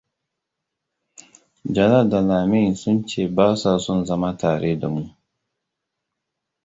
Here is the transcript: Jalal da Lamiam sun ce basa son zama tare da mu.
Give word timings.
Jalal 1.75 2.05
da 2.11 2.19
Lamiam 2.27 2.75
sun 2.81 2.97
ce 3.09 3.21
basa 3.35 3.71
son 3.85 4.01
zama 4.07 4.31
tare 4.39 4.71
da 4.81 4.87
mu. 4.93 5.03